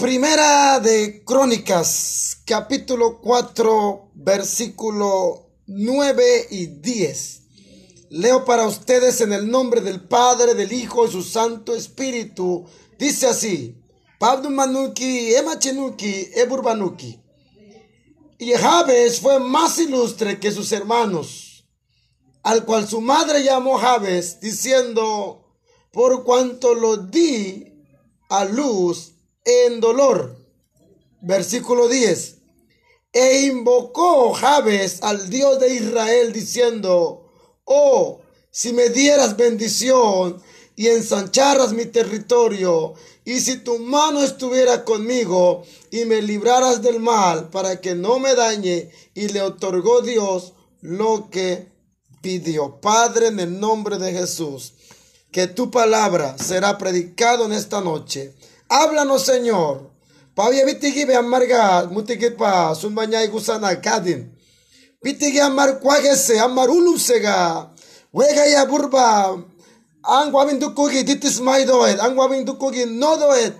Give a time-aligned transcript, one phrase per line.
[0.00, 7.42] Primera de Crónicas, capítulo 4, versículo 9 y 10.
[8.08, 12.64] Leo para ustedes en el nombre del Padre, del Hijo y su Santo Espíritu.
[12.98, 13.76] Dice así,
[14.18, 17.20] Pablo Manuki, Emachenuki, Eburbanuki.
[18.38, 21.68] Y Jabes fue más ilustre que sus hermanos,
[22.42, 25.58] al cual su madre llamó Jabes, diciendo,
[25.92, 27.84] por cuanto lo di
[28.30, 29.19] a luz
[29.66, 30.36] en dolor.
[31.20, 32.36] Versículo 10.
[33.12, 37.30] E invocó Jabes al Dios de Israel diciendo,
[37.64, 40.40] oh, si me dieras bendición
[40.76, 42.94] y ensancharas mi territorio,
[43.24, 48.34] y si tu mano estuviera conmigo y me libraras del mal para que no me
[48.34, 51.68] dañe, y le otorgó Dios lo que
[52.22, 52.80] pidió.
[52.80, 54.72] Padre, en el nombre de Jesús,
[55.30, 58.34] que tu palabra será predicado en esta noche.
[58.70, 59.90] Háblanos, Señor.
[60.34, 64.30] Pavia vitigi be amarga mutigi pa sunbanya igusana kadin.
[65.02, 67.66] Vitigi amar kwagese amar ulusega.
[68.14, 69.34] Wega ya burba.
[70.06, 71.98] Ang wabin dukugi ditis maidoet.
[71.98, 73.58] Ang wabin dukugi nodoet.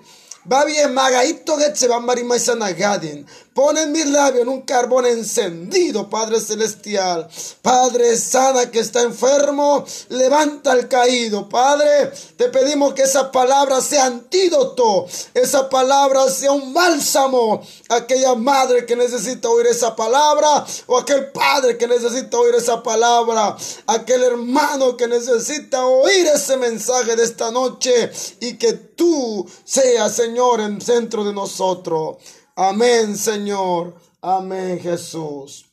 [3.52, 7.28] Pon en mis labios un carbón encendido, Padre Celestial.
[7.60, 11.46] Padre sana que está enfermo, levanta al caído.
[11.46, 17.60] Padre, te pedimos que esa palabra sea antídoto, esa palabra sea un bálsamo.
[17.90, 23.56] Aquella madre que necesita oír esa palabra, o aquel padre que necesita oír esa palabra,
[23.88, 30.60] aquel hermano que necesita oír ese mensaje de esta noche y que tú seas, Señor,
[30.60, 32.18] en centro de nosotros.
[32.54, 33.94] Amén, Señor.
[34.20, 35.64] Amén, Jesús.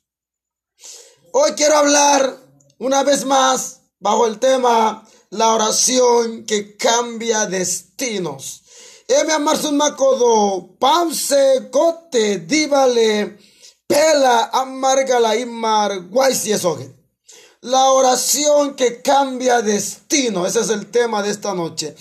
[1.33, 2.37] Hoy quiero hablar
[2.77, 8.63] una vez más bajo el tema la oración que cambia destinos.
[9.09, 13.37] Eme amarsun makodo, pamse kote, divale,
[13.87, 16.96] pela, amargala, imar, guaysi esogen.
[17.67, 20.47] La oración que cambia destino.
[20.47, 21.97] Ese es el tema de esta noche.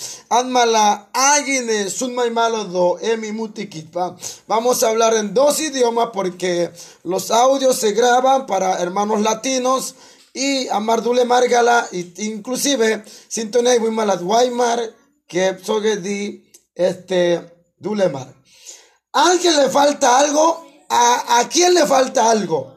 [4.47, 6.71] Vamos a hablar en dos idiomas porque
[7.03, 9.97] los audios se graban para hermanos latinos
[10.33, 14.95] y Amardule Margala, inclusive Sintonei Wimalat Weimar,
[15.27, 17.43] que soge di este
[17.77, 18.33] Dulemar.
[19.15, 20.65] ¿A alguien le falta algo?
[20.89, 22.76] ¿A, ¿A quién le falta algo?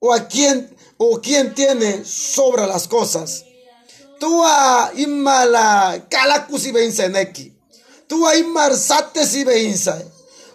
[0.00, 3.44] ¿O a quién o quien tiene sobra las cosas.
[4.18, 7.52] Tú a imala kalakusi neki.
[8.06, 10.02] Tú a imar si beinsa.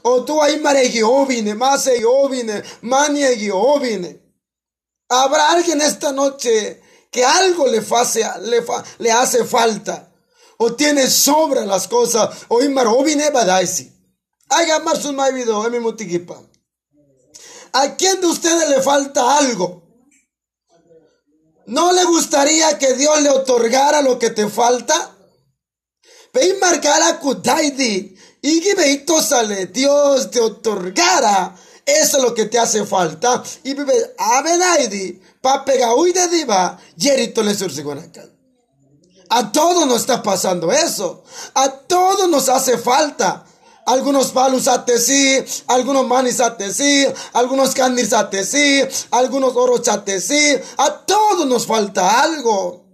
[0.04, 4.20] O tú a imar egiobine, más egiobine, mani egiobine.
[5.10, 6.82] Habrá alguien esta noche
[7.12, 8.66] que algo le, le,
[8.98, 10.12] le hace falta.
[10.58, 12.46] O tiene sobra las cosas.
[12.48, 13.92] O imar obine badaisi.
[14.50, 16.42] Haga más un video en mi mutiquipa.
[17.74, 19.84] ¿A quién de ustedes le falta algo?
[21.68, 25.16] ¿No le gustaría que Dios le otorgara lo que te falta?
[26.34, 28.62] Ve marcar Kudaidi y
[29.22, 31.56] sale, Dios te otorgara
[31.86, 33.44] eso es lo que te hace falta.
[33.64, 37.56] Y vive Abenaidi, papega de diva, yerito le
[39.30, 41.24] A todos nos está pasando eso.
[41.54, 43.46] A todos nos hace falta.
[43.86, 44.70] Algunos palus
[45.00, 46.42] sí, algunos manis
[46.74, 49.82] sí, algunos candies sí, algunos oros
[50.20, 50.60] sí.
[50.78, 52.86] A todos nos falta algo.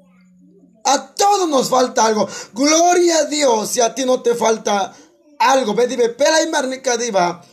[0.85, 2.27] A todos nos falta algo.
[2.53, 4.93] Gloria a Dios si a ti no te falta
[5.39, 5.73] algo.
[5.73, 7.43] Ve, pela y marnica diva,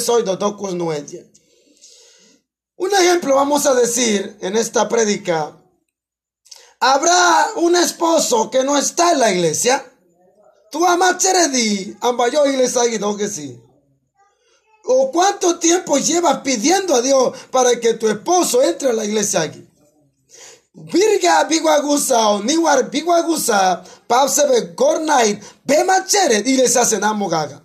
[0.00, 0.24] soy
[2.76, 5.56] Un ejemplo vamos a decir en esta prédica.
[6.80, 9.93] Habrá un esposo que no está en la iglesia
[10.74, 10.84] Tú
[11.52, 12.82] di ambayo iglesia
[13.16, 13.62] que sí.
[14.82, 19.42] ¿O cuánto tiempo llevas pidiendo a Dios para que tu esposo entre a la iglesia
[19.42, 19.64] aquí?
[20.72, 27.63] Virga biguagusa o niwar biguagusa, pausebe gornait, be machere, y les.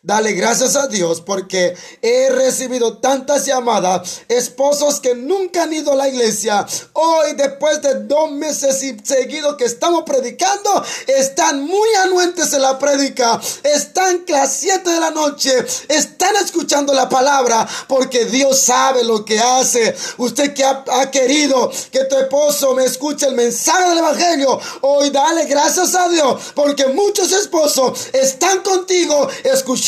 [0.00, 5.96] Dale gracias a Dios porque he recibido tantas llamadas, esposos que nunca han ido a
[5.96, 6.64] la iglesia.
[6.92, 12.78] Hoy, después de dos meses y seguido que estamos predicando, están muy anuentes en la
[12.78, 13.40] predica.
[13.64, 19.24] Están a las 7 de la noche están escuchando la palabra porque Dios sabe lo
[19.24, 19.96] que hace.
[20.18, 25.10] Usted que ha, ha querido que tu esposo me escuche el mensaje del Evangelio, hoy
[25.10, 29.87] dale gracias a Dios porque muchos esposos están contigo escuchando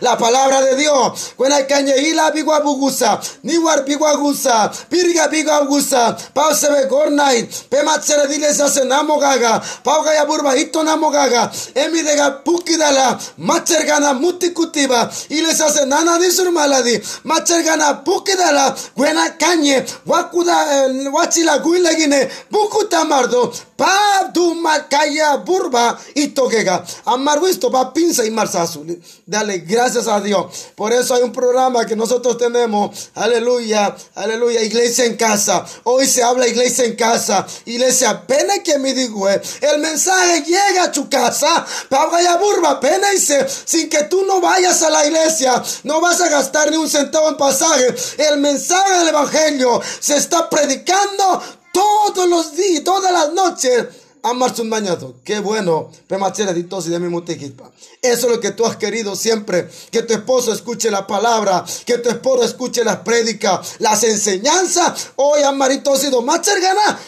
[0.00, 1.32] la palabra de Dios.
[1.38, 9.18] Buena caña y la biguabugusa, niwar biguagusa, pirga biguagusa, pausebe gornait, pematsere dile se namo
[9.18, 15.86] gaga, pauga ya burba hito namo gaga, emi dega pukidala, machergana mutikutiba, y les hace
[15.86, 26.28] nana disurmaladi, machergana pukidala, buena cañe, wakuda, wachila guilegine, bukutamardo, pa du makaya burba y
[26.28, 26.84] toquega.
[27.06, 29.00] Amar visto va pinza y marza azul.
[29.30, 30.46] Dale gracias a Dios.
[30.74, 33.10] Por eso hay un programa que nosotros tenemos.
[33.14, 34.60] Aleluya, aleluya.
[34.60, 35.64] Iglesia en casa.
[35.84, 37.46] Hoy se habla iglesia en casa.
[37.64, 39.28] Iglesia, pena que me digo.
[39.30, 39.40] Eh.
[39.60, 41.64] El mensaje llega a tu casa.
[41.88, 43.06] Paga burba, pena.
[43.66, 45.62] Sin que tú no vayas a la iglesia.
[45.84, 47.94] No vas a gastar ni un centavo en pasaje.
[48.18, 51.40] El mensaje del evangelio se está predicando
[51.72, 53.86] todos los días, todas las noches
[54.22, 55.16] amarse un bañado.
[55.24, 55.90] Qué bueno.
[58.02, 59.68] Eso es lo que tú has querido siempre.
[59.90, 61.64] Que tu esposo escuche la palabra.
[61.84, 65.10] Que tu esposo escuche las prédicas, las enseñanzas.
[65.16, 67.00] Hoy amarito sido gana.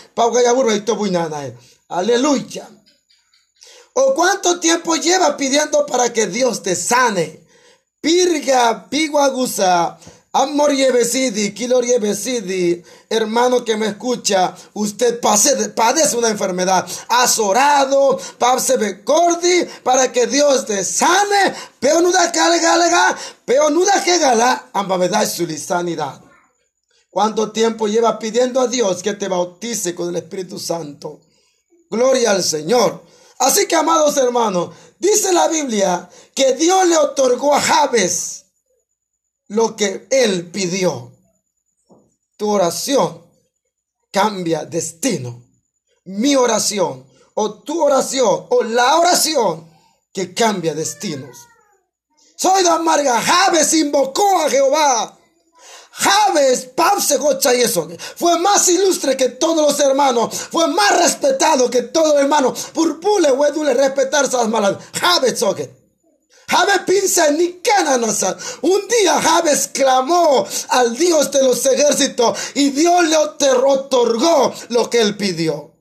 [1.47, 1.57] Eh.
[1.89, 2.69] Aleluya.
[3.95, 7.47] ¿O cuánto tiempo lleva pidiendo para que Dios te sane?
[8.01, 9.99] Pirga, piguagusa.
[10.35, 16.89] Amor Yebesidi, Kilor Yebesidi, hermano que me escucha, usted padece una enfermedad.
[17.09, 18.19] Has orado,
[19.05, 23.15] Cordi, para que Dios te sane, pero no da galega,
[23.45, 26.23] pero no da que gala, ambaveda su sanidad.
[27.11, 31.21] ¿Cuánto tiempo lleva pidiendo a Dios que te bautice con el Espíritu Santo?
[31.91, 33.03] Gloria al Señor.
[33.39, 38.42] Así que, amados hermanos, dice la Biblia que Dios le otorgó a Jabes
[39.53, 41.13] lo que Él pidió.
[42.37, 43.23] Tu oración
[44.11, 45.45] cambia destino.
[46.05, 49.71] Mi oración o tu oración o la oración
[50.13, 51.37] que cambia destinos.
[52.37, 53.21] Soy de amarga.
[53.21, 55.19] Javes invocó a Jehová.
[55.93, 57.19] Javes, Pabse
[57.63, 57.89] eso.
[58.17, 60.35] Fue más ilustre que todos los hermanos.
[60.51, 62.55] Fue más respetado que todo hermano.
[62.73, 64.79] Purpule, huedule, respetar esas malas.
[64.99, 65.43] Javes,
[66.53, 67.61] Jabe pinza ni
[68.61, 75.01] Un día Jabes clamó al Dios de los ejércitos y Dios le otorgó lo que
[75.01, 75.72] él pidió.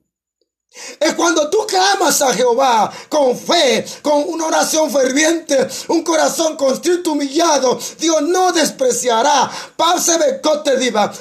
[1.01, 7.12] Es cuando tú clamas a Jehová con fe, con una oración ferviente, un corazón constrito
[7.12, 9.51] humillado, Dios no despreciará.
[9.75, 11.12] Pause cote diva,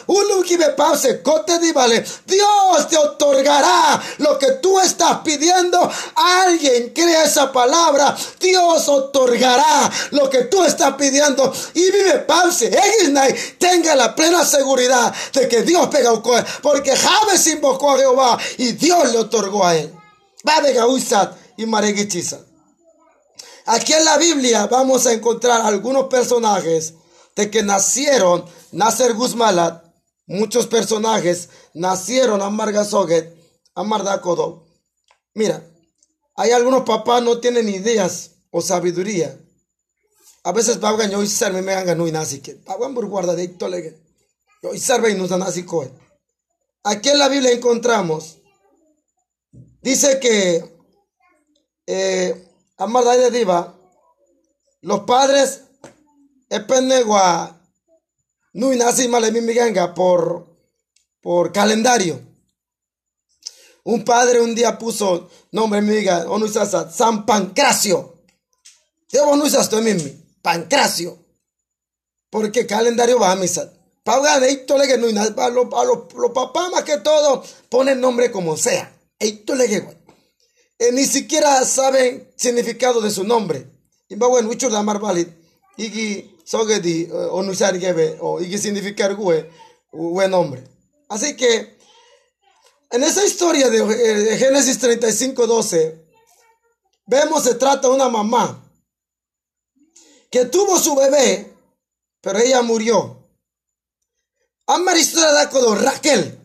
[0.77, 2.05] pause cote divale.
[2.27, 5.91] Dios te otorgará lo que tú estás pidiendo.
[6.15, 8.17] Alguien crea esa palabra.
[8.39, 11.53] Dios otorgará lo que tú estás pidiendo.
[11.75, 12.71] Y vive pause,
[13.59, 16.11] tenga la plena seguridad de que Dios pega
[16.63, 19.93] porque Javes invocó a Jehová y Dios le otorgó a él.
[21.57, 21.67] y
[23.67, 26.95] Aquí en la Biblia vamos a encontrar algunos personajes
[27.37, 29.85] de que nacieron, Nacer Guzmalat,
[30.27, 33.35] muchos personajes nacieron a Margasoget,
[33.75, 34.67] a Mardakodo.
[35.35, 35.65] Mira,
[36.37, 39.39] hay algunos papás no tienen ideas o sabiduría.
[40.43, 44.01] A veces pagan yo y serme me hagan y nazi que por guardadito lege.
[44.63, 45.31] Yo y serve y nos
[46.83, 48.40] Aquí en la Biblia encontramos
[49.83, 50.65] Dice que
[51.87, 53.75] eh, de Diva,
[54.83, 55.63] los padres
[56.49, 57.61] epenegua
[58.53, 60.51] no nasi miganga por
[61.21, 62.21] por calendario.
[63.85, 68.23] Un padre un día puso nombre miga onusasa San Pancracio.
[69.11, 70.11] Debo onusas to mimi
[70.43, 71.19] Pancracio.
[72.31, 73.73] Porque calendario va a misa.
[74.05, 79.00] Paga de que no los papás más que todo ponen nombre como sea.
[80.79, 83.67] Eh, ni siquiera saben significado de su nombre.
[84.09, 85.29] Imbawen mucho de amar valid.
[85.77, 89.51] Igi sogedi eh, onusar gebe o igi significar gue
[89.93, 90.65] buen nombre.
[91.09, 91.79] Así que
[92.91, 96.07] en esa historia de eh, Génesis 35, 12,
[97.07, 98.65] vemos se trata de una mamá
[100.31, 101.53] que tuvo su bebé,
[102.23, 103.19] pero ella murió.
[104.67, 106.39] Amar historia de Raquel.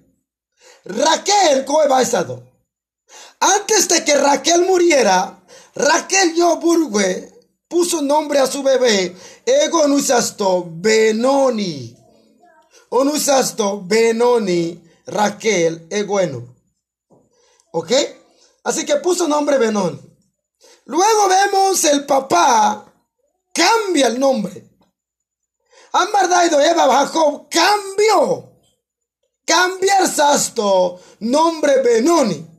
[0.84, 2.55] Raquel, ¿cómo va a estado?
[3.46, 5.40] Antes de que Raquel muriera,
[5.76, 7.32] Raquel Yoburgue
[7.68, 11.96] puso nombre a su bebé, Ego Onusasto Benoni.
[12.90, 16.56] Onusasto Benoni, Raquel Egueno.
[17.72, 17.92] ¿Ok?
[18.64, 20.00] Así que puso nombre Benoni.
[20.86, 22.92] Luego vemos el papá
[23.54, 24.72] cambia el nombre.
[25.92, 28.54] Amardaido Eva Jacob cambió.
[29.46, 32.55] Cambia el sasto nombre Benoni.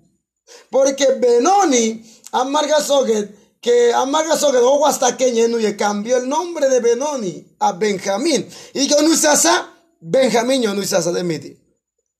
[0.70, 4.38] Porque Benoni, Amarga Soget, que amarga
[4.86, 8.48] hasta que y cambió el nombre de Benoni a Benjamín.
[8.74, 11.58] Y yo no usasa Benjamín yo no usasa de miti.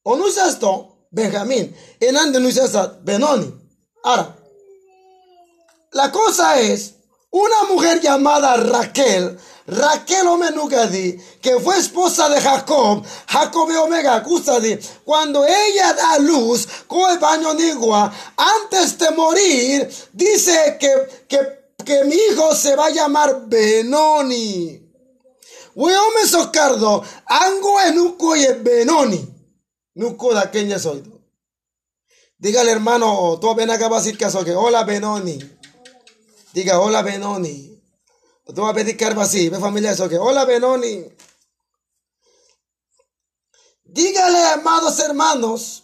[0.03, 1.73] O no esto Benjamín.
[2.01, 3.55] En ande no usasa Benoni.
[4.03, 4.37] Ahora,
[5.93, 6.95] la cosa es,
[7.31, 15.45] una mujer llamada Raquel, Raquel Omenugadi, que fue esposa de Jacob, Jacob Omega Cusadi, cuando
[15.45, 21.39] ella da luz, con baño nigua, antes de morir, dice que, que,
[21.85, 24.83] que mi hijo se va a llamar Benoni.
[25.75, 29.29] Weome socardo, ango enuco y Benoni.
[29.95, 31.03] Nuco da queña soy.
[32.39, 35.39] Dígale hermano, tú ven acá a decir que hola Benoni.
[36.53, 37.76] Diga hola Benoni.
[38.55, 41.05] Tú vas a pedir cargo así, ve familia eso que, hola Benoni.
[43.85, 45.83] Dígale, amados hermanos,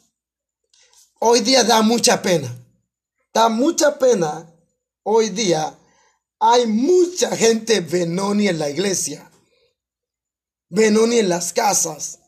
[1.18, 2.54] hoy día da mucha pena.
[3.32, 4.48] Da mucha pena.
[5.04, 5.76] Hoy día
[6.38, 9.30] hay mucha gente Benoni en la iglesia.
[10.68, 12.18] Benoni en las casas.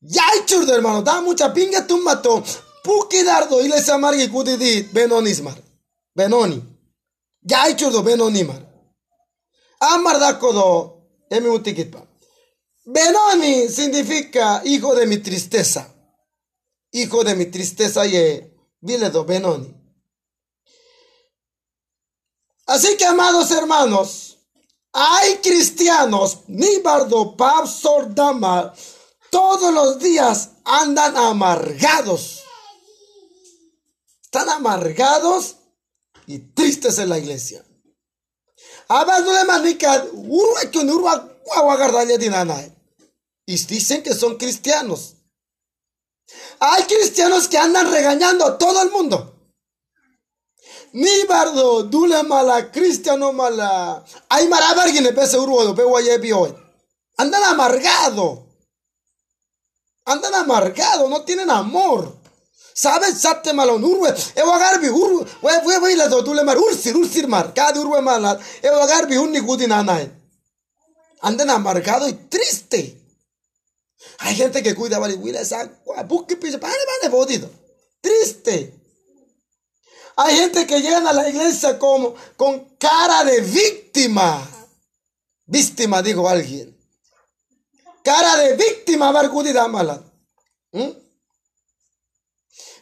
[0.00, 1.02] Ya hay churdo, hermano.
[1.02, 2.42] Da mucha pinga tu mato.
[2.82, 4.92] Puki dardo y les amargue kudidit.
[4.92, 5.60] Benonismar.
[6.14, 6.75] Benoni.
[7.46, 8.60] Ya churdo benonimar.
[9.78, 10.94] Amar dakodo.
[12.84, 15.94] Benoni significa hijo de mi tristeza.
[16.90, 19.72] Hijo de mi tristeza ye viledo Benoni.
[22.66, 24.38] Así que amados hermanos,
[24.92, 28.74] hay cristianos, ni bardo, pap, sordama,
[29.30, 32.42] todos los días andan amargados.
[34.22, 35.56] Están amargados
[36.26, 37.64] y tristes en la iglesia.
[43.46, 45.16] Y dicen que son cristianos.
[46.58, 49.32] Hay cristianos que andan regañando a todo el mundo.
[50.92, 54.04] Ni bardo, dule mala, cristiano mala.
[54.28, 56.54] Hay marabargine pese urwodo, pe hoy.
[57.18, 58.40] Andan amargados.
[60.04, 62.15] Andan amargados, no tienen amor.
[62.76, 63.22] ¿Sabes?
[63.22, 64.14] Satte malon urwe.
[64.34, 65.24] Ewa garbi urwe.
[65.42, 67.54] We we we la dotule mar ursir ursir mar.
[67.54, 68.38] Cada urwe malat.
[68.62, 70.10] Ewa garbi unni gudi nanay.
[71.22, 73.00] Andan amargado y triste.
[74.18, 75.64] Hay gente que cuida vale wila esa
[76.06, 76.60] buque piso.
[76.60, 77.48] Pane pane bodido.
[78.02, 78.74] Triste.
[80.16, 84.46] Hay gente que llegan a la iglesia como con cara de víctima.
[85.46, 86.76] Víctima, dijo alguien.
[88.02, 90.02] Cara de víctima, bargudida mala.
[90.72, 91.05] ¿Mm?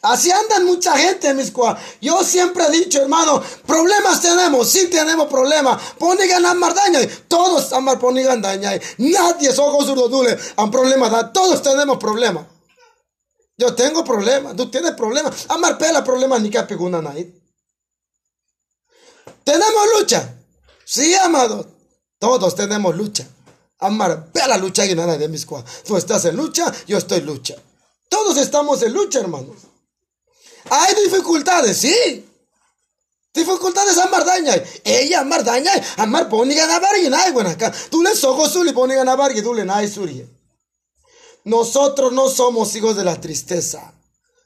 [0.04, 1.80] Así andan mucha gente, mis cuas.
[1.98, 5.80] Yo siempre he dicho, hermano, problemas tenemos, sí tenemos problemas.
[5.98, 8.72] Ponigan a mardaña, todos amar ponigan daña.
[8.98, 12.44] Nadie es ojos dule, han problemas, todos tenemos problemas.
[13.56, 15.46] Yo tengo problemas, tú tienes problemas.
[15.48, 17.00] Amar pela problemas ni que peguna
[19.42, 20.34] Tenemos lucha.
[20.84, 21.66] Sí, amado.
[22.18, 23.26] Todos tenemos lucha.
[23.78, 25.64] Amar pela lucha y nada de mis cuas.
[25.82, 27.54] Tú estás en lucha, yo estoy en lucha.
[28.10, 29.73] Todos estamos en lucha, hermanos.
[30.70, 32.28] Hay dificultades, sí.
[33.34, 34.54] Dificultades a mardaña.
[34.84, 37.72] Ella mardaña, amar poniga na bargi nai bueno acá.
[37.90, 40.24] Tú le sogo suli poniga na tú le nai suri.
[41.44, 43.92] Nosotros no somos hijos de la tristeza.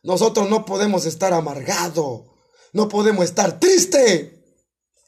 [0.02, 2.24] Nosotros no podemos estar amargado.
[2.72, 4.34] No podemos estar triste.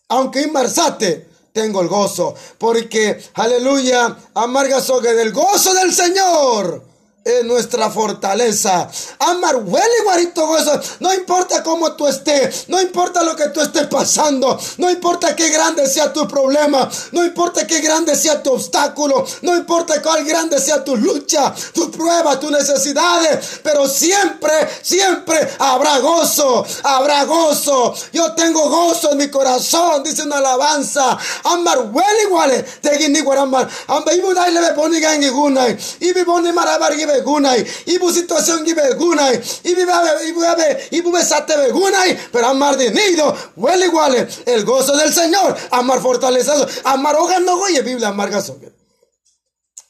[0.08, 2.34] Aunque inmarsate, tengo el gozo.
[2.58, 6.89] Porque, aleluya, amarga soga del gozo del Señor
[7.24, 8.88] es nuestra fortaleza.
[9.18, 10.80] Amar, huele guarito eso.
[11.00, 15.50] No importa cómo tú estés, no importa lo que tú estés pasando, no importa qué
[15.50, 20.60] grande sea tu problema, no importa qué grande sea tu obstáculo, no importa cuál grande
[20.60, 27.94] sea tu lucha, tu prueba, tus necesidades, pero siempre, siempre habrá gozo, habrá gozo.
[28.12, 31.18] Yo tengo gozo en mi corazón, dice una alabanza.
[31.44, 32.90] Amar, huele igual, te.
[33.30, 33.68] Amar,
[34.14, 39.86] ibu le me pone gangi gunay, ibi pone marabar begunay, ibu situación que begunay, ibu
[39.86, 45.12] babe, ibu babe, ibu besate begunay, pero amar de nido, huele igual, el gozo del
[45.12, 48.40] Señor, amar fortalezado, amar hogar no goye, Biblia amarga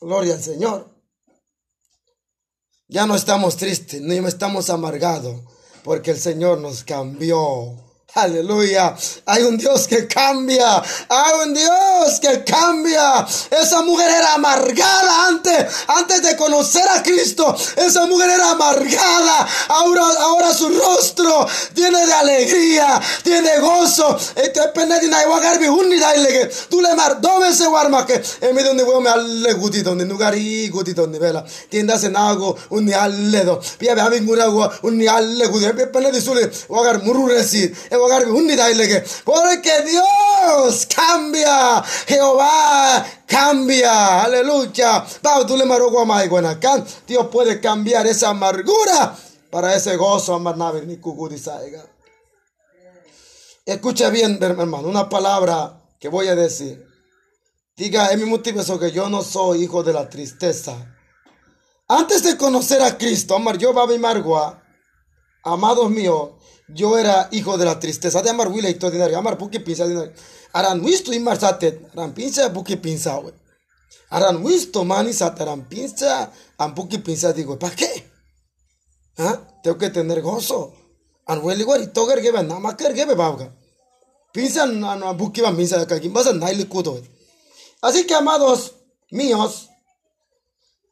[0.00, 0.88] Gloria al Señor.
[2.88, 5.42] Ya no estamos tristes, ni estamos amargados,
[5.84, 7.89] porque el Señor nos cambió.
[8.14, 8.96] Aleluya.
[9.26, 10.82] Hay un Dios que cambia.
[11.08, 13.26] Hay un Dios que cambia.
[13.50, 17.54] Esa mujer era amargada antes, antes de conocer a Cristo.
[17.76, 19.46] Esa mujer era amargada.
[19.68, 24.18] Ahora, ahora su rostro tiene de alegría, tiene gozo.
[24.34, 24.60] Este
[26.68, 30.04] Tú le mar dove se guarma que en medio donde voy me alle gudito, donde
[30.04, 31.44] nugari gudito, donde vela.
[31.68, 33.60] Tiendas en algo, un ni alledo.
[33.78, 34.28] Pia be having
[34.82, 35.48] un ni alle.
[35.92, 37.00] Pene di sule, wagar
[38.08, 39.04] muru resir.
[39.24, 41.82] Porque Dios cambia.
[42.06, 44.24] Jehová cambia.
[44.24, 45.04] Aleluya.
[47.06, 49.16] Dios puede cambiar esa amargura
[49.50, 50.40] para ese gozo.
[53.66, 56.86] Escucha bien, hermano, una palabra que voy a decir.
[57.76, 60.96] Diga, es mi motivo que yo no soy hijo de la tristeza.
[61.88, 64.62] Antes de conocer a Cristo, amar yo Babi Margua,
[65.42, 66.30] amados míos,
[66.74, 68.22] yo era hijo de la tristeza.
[68.22, 70.12] De amar wile y dinario, amar puki pinza dinario.
[70.52, 73.20] Aran wisto imar satet, aran pinza puki pinza.
[74.10, 78.10] Aran wisto mani sat, aran pinza, an puki pinza, digo, ¿para qué?
[79.18, 79.40] ¿Ah?
[79.62, 80.74] Tengo que tener gozo.
[81.26, 83.54] An weli igual y toger gebe, nada más que gebe, babga.
[84.32, 87.00] Pinza, an puki van pinza, que aquí vas a naili kudo,
[87.82, 88.74] Así que, amados
[89.10, 89.70] míos,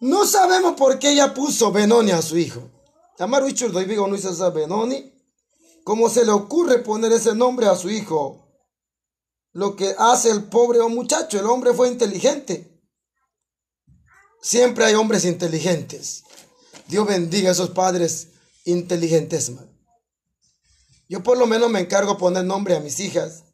[0.00, 2.70] no sabemos por qué ella puso Benoni a su hijo.
[3.18, 5.12] Amaru doy digo no hizo Benoni.
[5.88, 8.46] ¿Cómo se le ocurre poner ese nombre a su hijo?
[9.54, 12.78] Lo que hace el pobre muchacho, el hombre fue inteligente.
[14.42, 16.24] Siempre hay hombres inteligentes.
[16.88, 18.32] Dios bendiga a esos padres
[18.66, 19.50] inteligentes,
[21.08, 23.44] Yo por lo menos me encargo de poner nombre a mis hijas.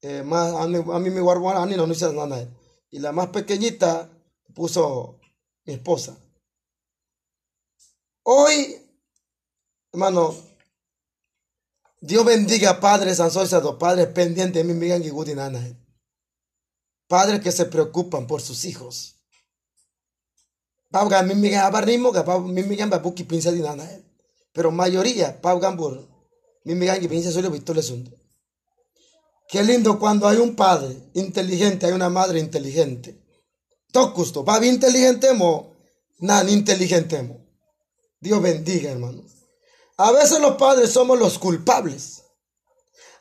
[0.00, 2.48] Eh, a, mí, me guardo a no hizo nada.
[2.90, 4.10] Y la más pequeñita
[4.54, 5.20] puso
[5.66, 6.16] mi esposa.
[8.22, 8.74] Hoy,
[9.92, 10.45] hermano,
[12.06, 15.74] Dios bendiga padres ansiosos, padres pendientes de mi y
[17.08, 19.16] Padres que se preocupan por sus hijos.
[24.52, 25.40] Pero mayoría,
[29.48, 33.20] Qué lindo cuando hay un padre inteligente, hay una madre inteligente.
[33.90, 35.74] Tocusto, va bien inteligente mo,
[36.20, 37.44] nan inteligente mo.
[38.20, 39.35] Dios bendiga, hermanos.
[39.96, 42.22] A veces los padres somos los culpables.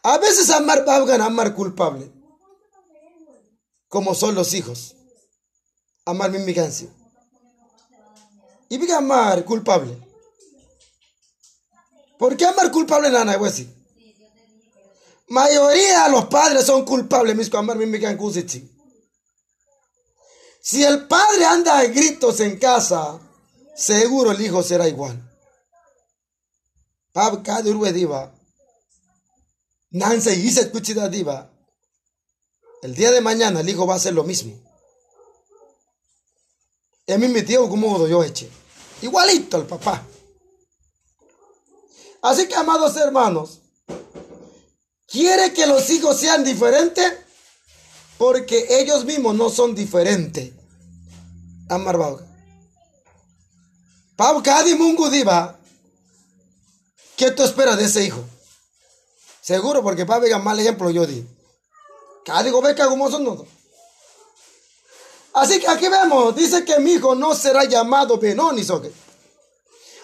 [0.04, 2.12] A veces amar babgan amar culpable.
[3.88, 4.96] Como son los hijos.
[6.06, 6.90] Amar mi migancia.
[8.70, 9.98] Y diga amar culpable.
[12.18, 13.38] ¿Por qué amar culpable, nana?
[13.38, 13.66] Pues
[15.28, 17.98] Mayoría de los padres son culpables, mis amar mi.
[20.62, 23.20] Si el padre anda a gritos en casa,
[23.76, 25.25] seguro el hijo será igual.
[27.94, 28.32] Diva.
[29.92, 30.70] Nanse dice
[31.10, 31.50] diva.
[32.82, 34.54] El día de mañana el hijo va a hacer lo mismo.
[37.08, 38.50] Y mí me dio como yo eche.
[39.02, 40.06] Igualito al papá.
[42.22, 43.62] Así que, amados hermanos,
[45.08, 47.14] ¿quiere que los hijos sean diferentes?
[48.18, 50.52] Porque ellos mismos no son diferentes.
[51.70, 51.98] Amar.
[54.16, 54.42] Pau
[54.78, 55.60] Mungu Diva.
[57.16, 58.24] ¿Qué tú esperas de ese hijo?
[59.42, 61.26] Seguro, porque para ver mal ejemplo yo di.
[62.26, 63.48] Kadi Gobeca como son nosotros.
[65.34, 68.66] Así que aquí vemos, dice que mi hijo no será llamado Benoni.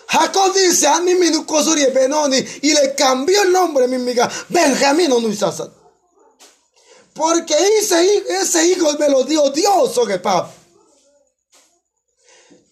[0.07, 1.01] Jacob dice, a
[1.47, 5.21] Kosuri Benoni, y le cambió el nombre, mi amiga, Benjamín no
[7.13, 10.51] Porque ese, hijo me lo dio Dios, ¿soque, papá?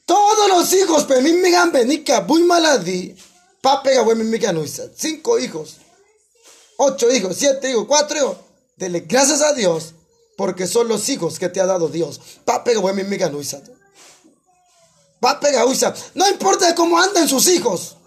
[0.06, 2.26] Todos los hijos, pero mi migan benica,
[3.64, 4.84] muy maladi, papega, mi miga nuisa.
[4.96, 5.78] Cinco hijos,
[6.78, 8.38] ocho hijos, siete hijos, cuatro hijos.
[8.76, 9.94] Dele gracias a Dios,
[10.38, 12.20] porque son los hijos que te ha dado Dios.
[12.46, 13.62] Papega, mi miga nuisa.
[15.20, 15.94] Papega, uisa.
[16.14, 17.98] No importa cómo anden sus hijos.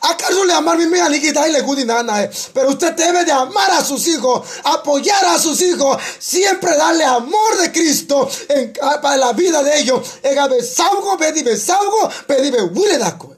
[0.00, 2.22] ¿Acaso le amar mi amiga y le nada?
[2.22, 2.30] Eh?
[2.52, 7.58] Pero usted debe de amar a sus hijos, apoyar a sus hijos, siempre darle amor
[7.58, 10.18] de Cristo en, para la vida de ellos.
[10.22, 13.33] Egabe saugo, pedibe saugo, pedibe huile daco.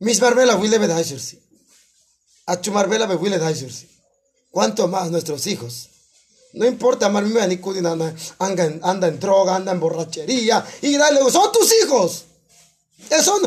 [0.00, 1.40] Mis barbela huile bedaisirsi.
[2.46, 3.88] Achumarbela be huile daisirsi.
[4.50, 5.90] ¿Cuánto más nuestros hijos?
[6.54, 8.14] No importa, amar mi amiga nada.
[8.38, 10.64] Anda en droga, anda en borrachería.
[10.80, 12.24] Y dale, son tus hijos.
[13.10, 13.38] Eso,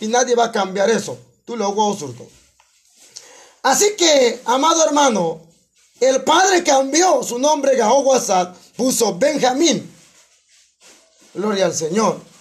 [0.00, 1.18] y nadie va a cambiar eso.
[1.44, 2.28] Tú lo surto.
[3.62, 5.40] Así que, amado hermano,
[6.00, 9.92] el padre cambió su nombre Gahoguasat, puso Benjamín.
[11.34, 12.31] Gloria al Señor.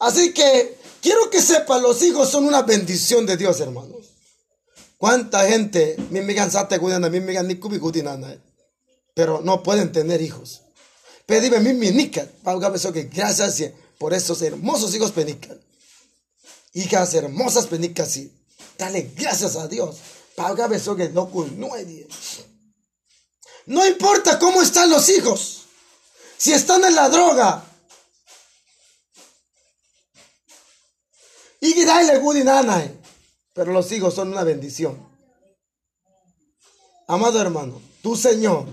[0.00, 4.06] Así que quiero que sepan, los hijos son una bendición de Dios, hermanos.
[4.96, 5.96] ¿Cuánta gente,
[9.14, 10.62] pero no pueden tener hijos?
[11.26, 12.26] Pedime mi minica.
[12.92, 13.62] que gracias
[13.98, 15.56] por esos hermosos hijos penicas.
[16.72, 18.32] Hijas hermosas penicas, sí.
[18.78, 19.96] Dale gracias a Dios.
[23.66, 25.62] No importa cómo están los hijos.
[26.36, 27.69] Si están en la droga.
[33.52, 34.98] Pero los hijos son una bendición.
[37.06, 38.66] Amado hermano, tu Señor,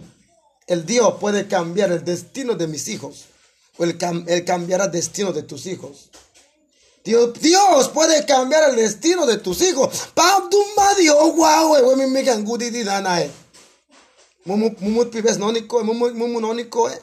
[0.67, 3.25] el Dios puede cambiar el destino de mis hijos,
[3.77, 3.97] o él,
[4.45, 6.09] cambiará el destino de tus hijos.
[7.03, 10.09] Dios, Dios puede cambiar el destino de tus hijos.
[10.13, 13.31] Pam tu madio wow we mi mi kan gudi di dana e.
[14.45, 17.01] Mumu mumu pibes noniko mumu mumu noniko e.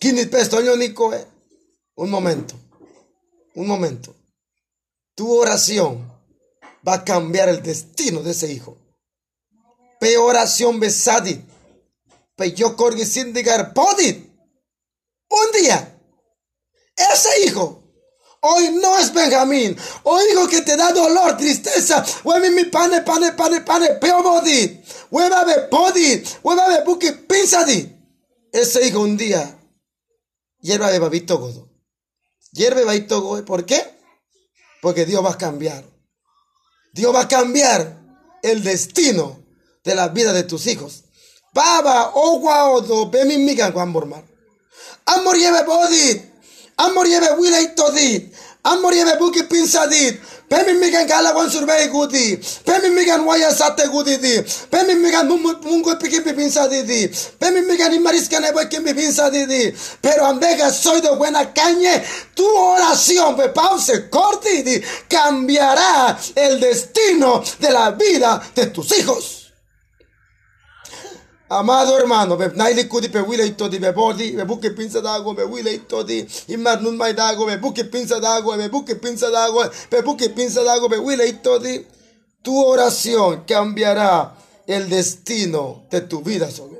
[0.00, 1.26] Kini pesto noniko e.
[1.96, 2.54] Un momento.
[3.54, 4.17] Un momento.
[5.18, 6.08] Tu oración
[6.86, 8.78] va a cambiar el destino de ese hijo.
[9.98, 11.44] Pe oración besadi.
[12.36, 14.16] Pe yo corgi sin digar podit.
[15.28, 16.00] Un día.
[16.94, 17.82] Ese hijo
[18.42, 19.76] Hoy no es Benjamín.
[20.04, 22.04] Hoy digo que te da dolor, tristeza.
[22.22, 26.24] Hueve mi pane, pane, pane, pane, peo de body.
[26.44, 27.92] Hueva de buki pinsadi.
[28.52, 29.58] Ese hijo un día.
[30.60, 31.68] Hierba de babito godo.
[32.52, 33.44] Hierba de babito godo.
[33.44, 33.97] ¿Por qué?
[34.80, 35.84] Porque Dios va a cambiar.
[36.92, 37.98] Dios va a cambiar
[38.42, 39.42] el destino
[39.84, 41.04] de la vida de tus hijos.
[41.52, 44.24] Baba, ogua odo, be mi migan, Bormar.
[45.06, 46.22] Amor lleve body.
[46.76, 48.34] Amor lleve wile itodit.
[48.62, 50.20] Amor lleve buki pinsadit.
[50.48, 52.36] Pemi migan gala wan survey gudi.
[52.64, 54.40] Pemi migan waya sate gudi di.
[54.70, 57.08] Pemi migan mungo piki pinsadit di.
[57.38, 59.72] Pemi migan imarisca nebo kimbi pinsadit di.
[60.00, 62.02] Pero andega soy de buena caña.
[62.34, 64.82] Tu oración, pe pause corti di.
[65.08, 69.47] Cambiará el destino de la vida de tus hijos.
[71.50, 75.44] Amado hermano, be naili kudi pe wile itodi be bodi, be buke pinza dago, be
[75.44, 80.02] wile itodi, imar nun mai dago, be buke pinza dago, be buke pinza dago, be
[80.02, 81.86] buke pinza dago, be wile itodi.
[82.42, 84.34] Tu oración cambiará
[84.66, 86.77] el destino de tu vida sobre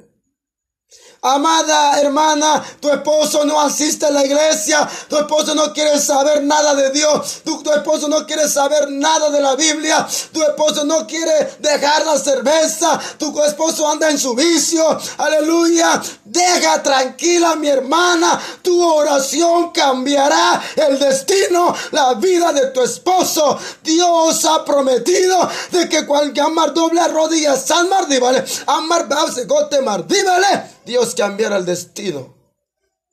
[1.21, 6.77] Amada hermana, tu esposo no asiste a la iglesia, tu esposo no quiere saber nada
[6.77, 11.57] de Dios, tu, esposo no quiere saber nada de la Biblia, tu esposo no quiere
[11.59, 14.85] dejar la cerveza, tu esposo anda en su vicio,
[15.17, 23.59] aleluya, deja tranquila mi hermana, tu oración cambiará el destino, la vida de tu esposo.
[23.83, 29.09] Dios ha prometido de que cualquier amar doble rodillas, San Mardíbale, amar
[29.47, 32.35] gote Mardíbale, Dios cambiará el destino.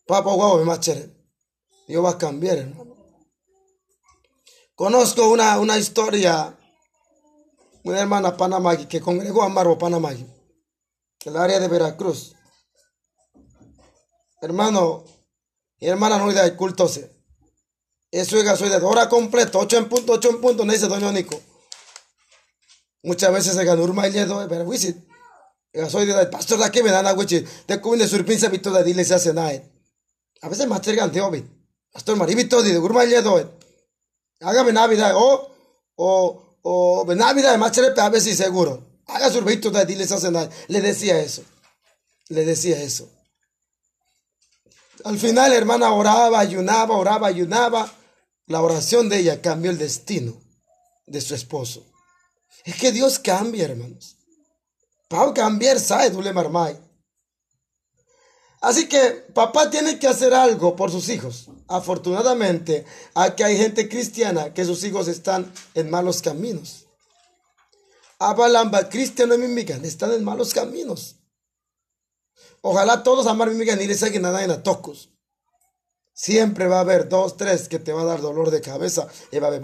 [0.07, 0.63] Papa guau,
[1.89, 2.73] Dios va a cambiar.
[4.75, 6.57] Conozco una, una historia,
[7.83, 12.33] una hermana Panamá que congregó a Marbo Panamá, el área de Veracruz.
[14.41, 15.03] Hermano,
[15.81, 17.13] mi hermana no de culto se.
[18.09, 21.41] Eso es hora completa, 8 en punto, 8 en punto, no dice doña Nico.
[23.03, 25.14] Muchas veces se ganó un
[25.75, 28.49] maile, pero wisit soy de pastor da que me dan agua de cubin de surpinza
[28.49, 29.61] vito da dile se hace nada.
[30.41, 31.43] A veces más cercan de obi
[31.91, 33.51] pastor maribito de gurma yedo
[34.41, 35.51] hágame navidad o
[35.95, 38.83] o o navidad más cerca a veces seguro.
[39.07, 40.49] Haga surbito da dile se hace nada.
[40.67, 41.43] Le decía eso.
[42.29, 43.07] Le decía eso.
[45.03, 47.91] Al final hermana oraba ayunaba oraba ayunaba.
[48.47, 50.33] La oración de ella cambió el destino
[51.07, 51.83] de su esposo.
[52.63, 54.15] Es que Dios cambia hermanos
[55.33, 55.77] Cambiar
[56.11, 56.33] dule.
[58.61, 61.49] Así que papá tiene que hacer algo por sus hijos.
[61.67, 66.85] Afortunadamente, aquí hay gente cristiana que sus hijos están en malos caminos.
[68.17, 71.17] Abalamba, cristiano mimigan, están en malos caminos.
[72.61, 75.11] Ojalá todos amar mimigan y les hagan nada en tocos.
[76.13, 79.07] Siempre va a haber dos, tres que te va a dar dolor de cabeza.
[79.31, 79.59] Y va de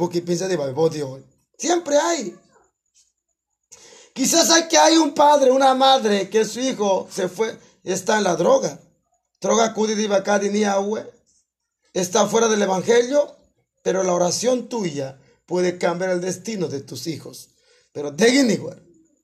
[1.57, 2.37] Siempre hay.
[4.13, 8.25] Quizás hay que hay un padre, una madre, que su hijo se fue, está en
[8.25, 8.79] la droga.
[9.39, 9.73] Droga
[11.93, 13.35] está fuera del evangelio,
[13.83, 17.49] pero la oración tuya puede cambiar el destino de tus hijos.
[17.91, 18.61] Pero de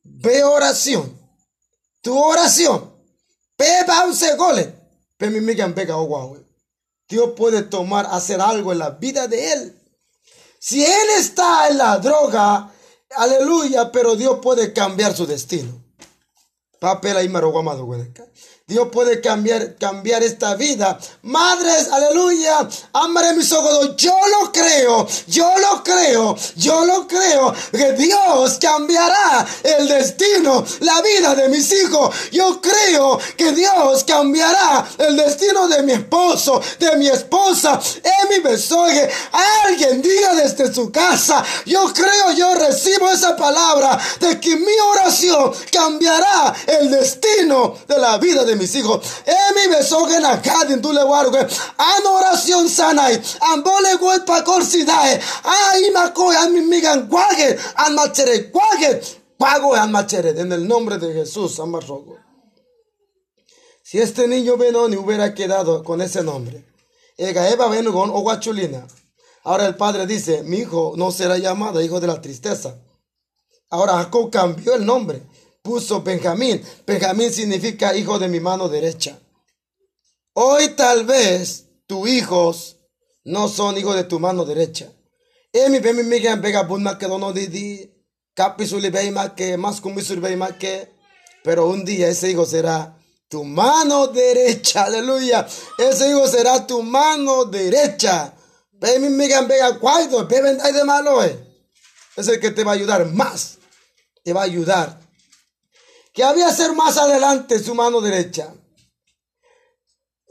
[0.03, 1.17] ve oración,
[2.01, 2.93] tu oración,
[3.55, 4.73] pe bause gole,
[5.17, 5.53] pe mi
[7.09, 9.81] Dios puede tomar, hacer algo en la vida de él.
[10.59, 12.73] Si él está en la droga,
[13.15, 15.83] Aleluya, pero Dios puede cambiar su destino.
[16.79, 17.29] Papel ahí
[18.69, 20.99] Dios puede cambiar, cambiar esta vida.
[21.21, 22.67] Madres, aleluya.
[22.91, 23.95] Amaré mis ojos.
[23.95, 25.07] Yo lo creo.
[25.27, 26.35] Yo lo creo.
[26.57, 27.55] Yo lo creo.
[27.71, 32.13] Que Dios cambiará el destino, la vida de mis hijos.
[32.33, 37.79] Yo creo que Dios cambiará el destino de mi esposo, de mi esposa.
[38.03, 39.09] En mi besoje.
[39.63, 41.41] Alguien diga desde su casa.
[41.65, 48.17] Yo creo, yo recibo esa palabra de que mi oración cambiará el destino de la
[48.17, 49.05] vida de mis hijos.
[49.25, 51.37] Emi besogen acá en tu leguargo.
[51.37, 53.21] An oración sanai.
[53.53, 55.19] Ambole gol pa corsidae.
[55.43, 57.57] Ay macoy a mi migan guague.
[57.75, 59.01] An machere guague.
[59.37, 60.29] Pago an machere.
[60.29, 62.17] En el nombre de Jesús, amarrogo.
[63.83, 66.65] Si este niño Benoni hubiera quedado con ese nombre,
[67.15, 68.85] Ega Eva Benugon o Guachulina.
[69.43, 72.75] Ahora el padre dice, mi hijo no será llamado hijo de la tristeza.
[73.69, 75.23] Ahora Jacob cambió el nombre,
[75.67, 76.63] puso Benjamín.
[76.85, 79.19] Benjamín significa hijo de mi mano derecha.
[80.33, 82.77] Hoy tal vez tus hijos
[83.25, 84.87] no son hijos de tu mano derecha.
[85.51, 87.91] Emi bemi migan bega bunma que dono didi,
[88.33, 90.89] capisuli beima que más kumisuri beima que,
[91.43, 95.45] pero un día ese hijo será tu mano derecha, aleluya.
[95.77, 98.33] Ese hijo será tu mano derecha.
[98.71, 101.23] Ve mi migan vega cuaido, ve de malo.
[101.25, 101.37] Eh.
[102.15, 103.57] Es el que te va a ayudar más.
[104.23, 105.06] Te va a ayudar.
[106.17, 108.51] Que había ser más adelante su mano derecha.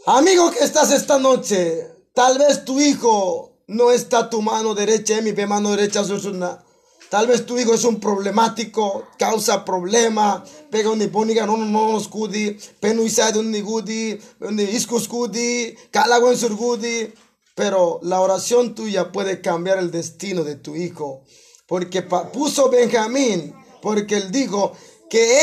[0.05, 5.33] Amigo que estás esta noche, tal vez tu hijo no está tu mano derecha, mi
[5.47, 6.61] mano derecha, una
[7.09, 12.59] Tal vez tu hijo es un problemático, causa problema, pega un nipónica, no, no, scudi,
[12.81, 17.15] penuisad un nigudi, un isco scudi, en surgudi.
[17.55, 21.23] Pero la oración tuya puede cambiar el destino de tu hijo.
[21.69, 24.73] Porque puso Benjamín, porque él dijo
[25.09, 25.41] que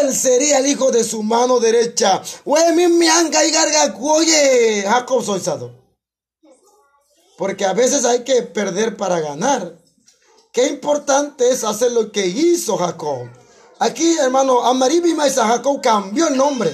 [0.00, 2.22] él sería el hijo de su mano derecha.
[4.86, 5.40] Jacob soy
[7.36, 9.78] Porque a veces hay que perder para ganar.
[10.52, 13.28] Qué importante es hacer lo que hizo Jacob.
[13.80, 16.70] Aquí, hermano, Amaribima y Jacob cambió el nombre.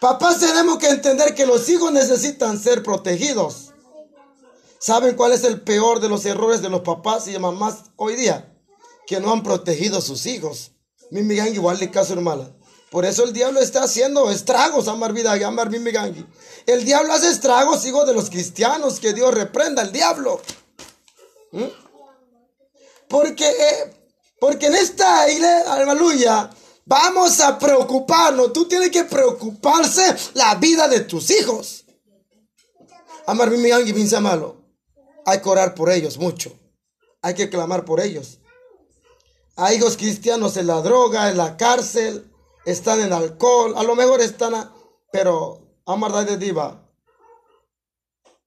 [0.00, 3.72] Papás tenemos que entender que los hijos necesitan ser protegidos.
[4.78, 8.53] ¿Saben cuál es el peor de los errores de los papás y mamás hoy día?
[9.06, 10.72] Que no han protegido a sus hijos.
[11.10, 12.50] Mimigangi, igual caso hermana.
[12.90, 16.24] Por eso el diablo está haciendo estragos, Amar Vida, Amar Mimigangi.
[16.66, 19.00] El diablo hace estragos, hijo de los cristianos.
[19.00, 20.40] Que Dios reprenda al diablo.
[21.52, 21.64] ¿Mm?
[23.08, 23.52] Porque,
[24.40, 26.50] porque en esta iglesia, aleluya,
[26.84, 28.52] vamos a preocuparnos.
[28.52, 31.84] Tú tienes que preocuparse la vida de tus hijos.
[33.26, 34.56] Amar mi y malo.
[35.26, 36.52] Hay que orar por ellos mucho.
[37.22, 38.38] Hay que clamar por ellos.
[39.56, 42.30] Hay hijos cristianos en la droga, en la cárcel,
[42.64, 44.74] están en alcohol, a lo mejor están, a,
[45.12, 46.88] pero Amar de Diva,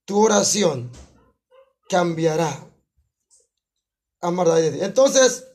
[0.05, 0.91] tu oración
[1.87, 2.67] cambiará
[4.19, 5.45] entonces,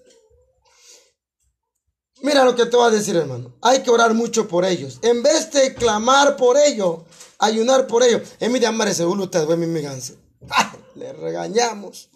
[2.23, 3.57] mira lo que te voy a decir, hermano.
[3.61, 4.99] Hay que orar mucho por ellos.
[5.03, 7.01] En vez de clamar por ellos,
[7.39, 8.23] ayunar por ellos.
[8.41, 10.17] En mi de ese.
[10.95, 12.11] Le regañamos.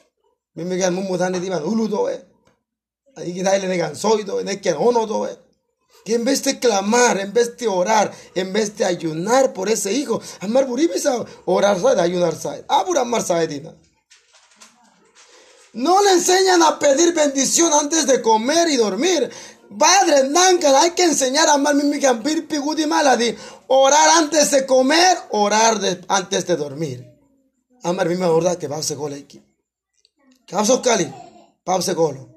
[0.55, 2.25] Mi migan mu mudane divan ulu do eh.
[3.17, 4.25] Ahí que le negan soy
[4.61, 5.39] que no do eh.
[6.05, 9.93] Y en vez de clamar, en vez de orar, en vez de ayunar por ese
[9.93, 12.35] hijo, amar buribisa, orar ayunar.
[12.69, 13.25] Abur amar.
[15.73, 19.29] No le enseñan a pedir bendición antes de comer y dormir.
[19.77, 23.37] Padre, nanka, hay que enseñar a Malmimicampir Pigudi Maladi.
[23.67, 27.05] Orar antes de comer, orar antes de dormir.
[27.83, 29.43] Amar mi verdad que va a ser gol aquí.
[30.47, 31.13] Que va a cali,
[31.69, 32.36] va a ser golo.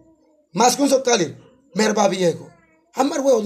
[0.53, 1.35] Más que un cali,
[1.73, 2.49] merva viejo.
[2.93, 3.41] Amar huevo.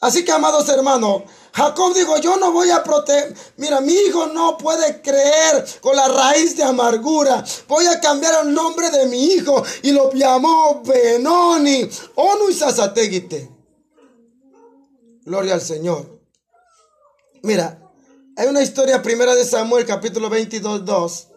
[0.00, 3.34] Así que, amados hermanos, Jacob dijo, yo no voy a proteger.
[3.56, 7.44] Mira, mi hijo no puede creer con la raíz de amargura.
[7.66, 11.88] Voy a cambiar el nombre de mi hijo y lo llamó Benoni.
[12.14, 13.50] Onu Sasateguite.
[15.24, 16.20] Gloria al Señor.
[17.42, 17.80] Mira,
[18.36, 21.28] hay una historia primera de Samuel, capítulo 22, 2.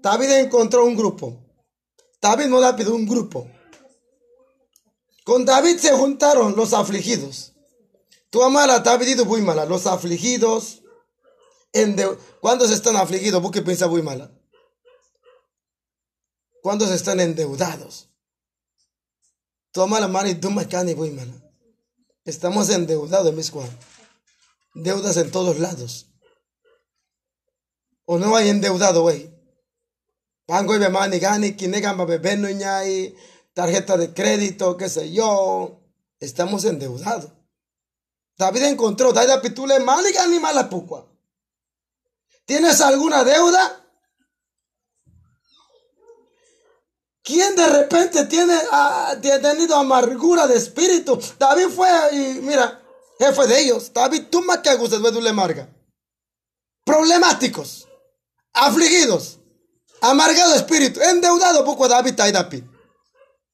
[0.00, 1.47] David encontró un grupo.
[2.20, 3.50] David no da pidió un grupo.
[5.24, 7.52] Con David se juntaron los afligidos.
[8.30, 9.64] Tu amala está pedido muy mala.
[9.64, 10.82] Los afligidos.
[12.40, 13.42] ¿Cuántos están afligidos?
[13.42, 14.32] ¿Por qué piensa muy mala?
[16.62, 18.08] ¿Cuántos están endeudados?
[19.70, 21.34] Tu amala mani tu macani muy mala.
[22.24, 23.70] Estamos endeudados, mis Juan.
[24.74, 26.06] Deudas en todos lados.
[28.04, 29.37] O no hay endeudado, güey.
[30.48, 33.14] Pango y mani gani, kinegan no ñay,
[33.52, 35.78] tarjeta de crédito, qué sé yo.
[36.20, 37.30] Estamos endeudados.
[38.34, 41.06] David encontró, Daida pitule maliga ni malapucua.
[42.46, 43.84] ¿Tienes alguna deuda?
[47.22, 51.20] ¿Quién de repente tiene ha tenido amargura de espíritu?
[51.38, 52.82] David fue y mira,
[53.18, 53.92] jefe de ellos.
[53.92, 55.68] David, tú más que gustas de marga.
[56.86, 57.86] Problemáticos,
[58.54, 59.37] afligidos,
[60.00, 62.64] amargado espíritu, endeudado poco David David.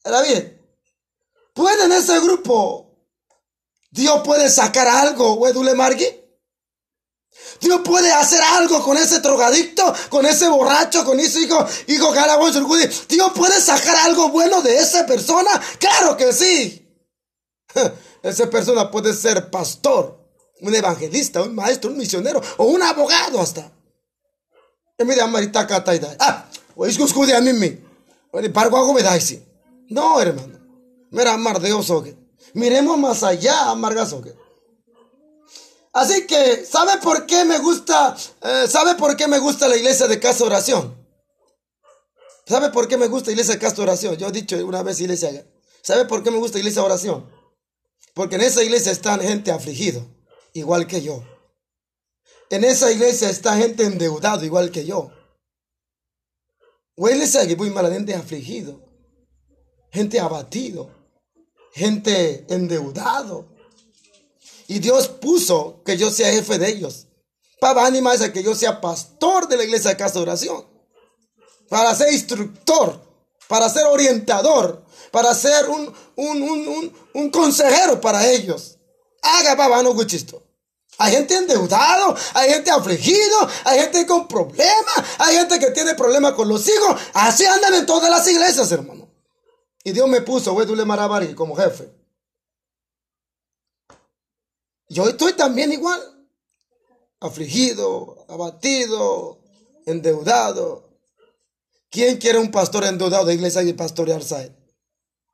[0.05, 0.61] ¿Era bien?
[1.55, 2.85] ¿Puede en ese grupo
[3.91, 6.25] Dios puede sacar algo, Wedule Margui?
[7.61, 12.13] Dios puede hacer algo con ese drogadicto, con ese borracho, con ese hijo, hijo
[13.09, 15.61] Dios puede sacar algo bueno de esa persona.
[15.79, 16.81] Claro que sí.
[18.23, 20.19] Esa persona puede ser pastor,
[20.61, 23.71] un evangelista, un maestro, un misionero o un abogado hasta.
[26.21, 26.49] Ah,
[29.89, 30.59] No, hermano.
[31.11, 31.93] Mira, amar Dios,
[32.55, 34.15] Miremos más allá, amargas,
[35.93, 40.09] Así que, ¿sabe por qué me gusta, eh, sabe por qué me gusta la iglesia
[40.09, 40.95] de casa oración?
[42.47, 44.17] ¿Sabe por qué me gusta la iglesia de casa oración?
[44.17, 45.47] Yo he dicho una vez iglesia,
[45.83, 47.31] ¿sabe por qué me gusta la iglesia de oración?
[48.13, 50.05] Porque en esa iglesia están gente afligido,
[50.53, 51.23] igual que yo.
[52.55, 55.11] En esa iglesia está gente endeudado, igual que yo.
[56.97, 58.81] Iglesia que muy mala gente afligido,
[59.91, 60.89] gente abatido,
[61.73, 63.49] gente endeudado.
[64.69, 67.09] Y Dios puso que yo sea jefe de ellos.
[67.59, 70.65] Para animar a que yo sea pastor de la iglesia de casa de oración.
[71.69, 73.03] Para ser instructor,
[73.49, 75.93] para ser orientador, para ser un,
[77.15, 78.79] un, consejero para ellos.
[79.23, 80.41] Haga papá, no guchisto.
[80.99, 86.35] Hay gente endeudado, hay gente afligido, hay gente con problemas, hay gente que tiene problemas
[86.35, 87.01] con los hijos.
[87.15, 89.09] Así andan en todas las iglesias, hermano.
[89.83, 91.93] Y Dios me puso, güey, tú le Marabari como jefe.
[94.89, 96.01] Yo estoy también igual.
[97.21, 99.41] Afligido, abatido,
[99.87, 100.85] endeudado.
[101.91, 104.23] ¿Quién quiere un pastor endeudado de iglesia y pastorear?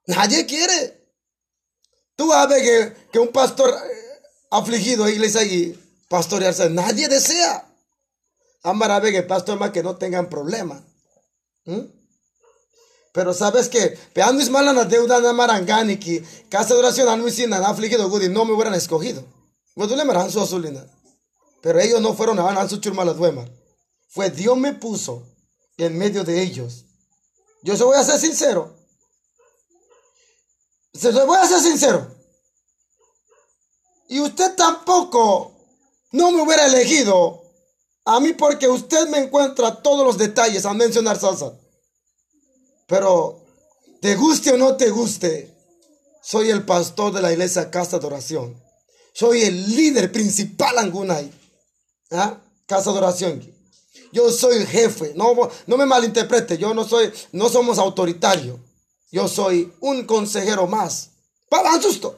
[0.06, 1.00] Nadie quiere.
[2.16, 3.74] Tú sabes que, que un pastor
[4.50, 6.68] afligido iglesia y pastorearse.
[6.70, 7.66] Nadie desea.
[8.62, 10.84] Amar que pastor más que no tengan problema.
[11.64, 11.80] ¿Mm?
[13.12, 17.26] Pero sabes que, peando es mala la deuda de Marangani, que casa de oración no
[17.64, 19.24] afligido, no me hubieran escogido.
[19.74, 19.88] Pues
[21.62, 23.04] Pero ellos no fueron a su churma
[24.08, 25.26] Fue Dios me puso
[25.76, 26.84] en medio de ellos.
[27.62, 28.76] Yo se voy a ser sincero.
[30.92, 32.09] Se voy a ser sincero.
[34.10, 35.52] Y usted tampoco
[36.10, 37.44] no me hubiera elegido
[38.04, 41.52] a mí porque usted me encuentra todos los detalles a mencionar salsa.
[42.88, 43.40] Pero,
[44.00, 45.56] te guste o no te guste,
[46.24, 48.60] soy el pastor de la iglesia Casa de Oración.
[49.14, 51.30] Soy el líder principal Angunay.
[52.10, 52.40] ¿Ah?
[52.66, 53.54] Casa de Oración.
[54.12, 55.12] Yo soy el jefe.
[55.14, 55.36] No,
[55.68, 56.58] no me malinterprete.
[56.58, 58.58] Yo no soy, no somos autoritarios.
[59.12, 61.10] Yo soy un consejero más.
[61.48, 62.16] Para justo.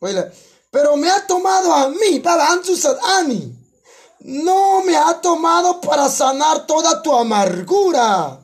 [0.00, 0.30] Oye,
[0.70, 2.48] pero me ha tomado a mí, para
[3.18, 3.54] Ani.
[4.20, 8.38] No me ha tomado para sanar toda tu amargura.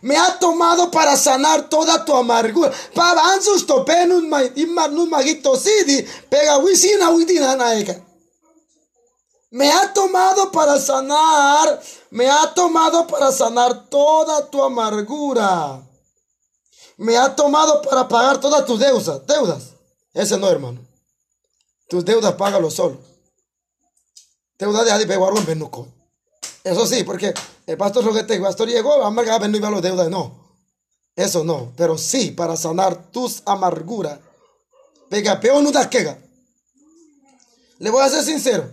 [0.00, 2.72] Me ha tomado para sanar toda tu amargura.
[2.94, 7.10] Para ansus topen un magito sidi, pega wisina.
[9.50, 15.82] Me ha tomado para sanar, me ha tomado para sanar toda tu amargura.
[16.96, 19.74] Me ha tomado para pagar todas tus deudas, deudas.
[20.14, 20.81] Ese no, hermano.
[21.92, 22.98] Tus deudas págalo solo.
[24.58, 25.88] Deuda de Adi en Benuco.
[26.64, 27.34] Eso sí, porque
[27.66, 30.08] el pastor el pastor llegó, a no iba a los deudas.
[30.08, 30.56] No.
[31.14, 31.74] Eso no.
[31.76, 34.20] Pero sí, para sanar tus amarguras.
[35.10, 36.16] Pega peor no da quega.
[37.78, 38.72] Le voy a ser sincero.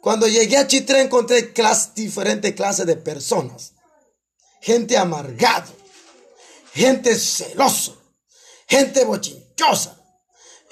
[0.00, 3.74] Cuando llegué a Chitre encontré clase, diferentes clases de personas.
[4.60, 5.72] Gente amargado.
[6.72, 7.96] Gente celoso.
[8.66, 9.95] Gente bochinchosa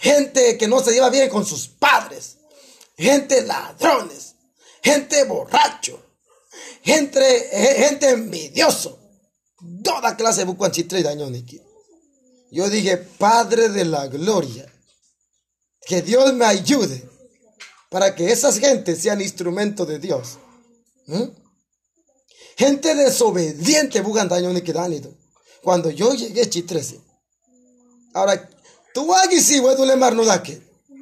[0.05, 2.37] gente que no se lleva bien con sus padres,
[2.95, 4.35] gente ladrones,
[4.83, 5.99] gente borracho,
[6.83, 8.99] gente, gente envidioso,
[9.83, 10.45] toda clase
[10.99, 11.31] de daño
[12.51, 14.71] Yo dije, Padre de la Gloria,
[15.87, 17.09] que Dios me ayude
[17.89, 20.39] para que esas gentes sean instrumentos de Dios.
[21.07, 21.31] ¿Mm?
[22.59, 24.51] Gente desobediente, bugan daño
[25.63, 27.01] Cuando yo llegué a Chitrese,
[28.13, 28.51] ahora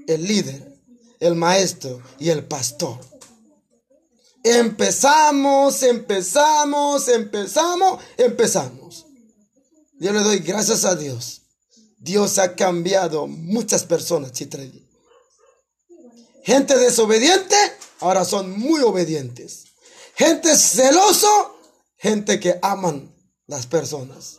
[0.06, 0.76] el líder,
[1.20, 2.98] el maestro y el pastor.
[4.42, 9.06] Empezamos, empezamos, empezamos, empezamos.
[10.00, 11.42] Yo le doy gracias a Dios.
[11.98, 14.32] Dios ha cambiado muchas personas,
[16.42, 17.54] Gente desobediente,
[18.00, 19.66] ahora son muy obedientes.
[20.16, 21.56] Gente celoso,
[21.96, 23.14] gente que aman
[23.46, 24.38] las personas.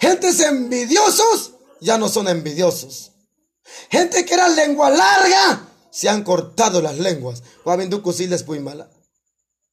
[0.00, 3.12] Gentes envidiosos, ya no son envidiosos.
[3.90, 7.42] Gente que era lengua larga, se han cortado las lenguas.
[8.60, 8.90] mala.